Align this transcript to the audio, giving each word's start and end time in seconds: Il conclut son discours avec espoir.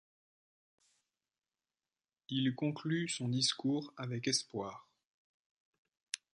Il 2.29 2.55
conclut 2.55 3.07
son 3.07 3.27
discours 3.27 3.93
avec 3.97 4.27
espoir. 4.27 4.89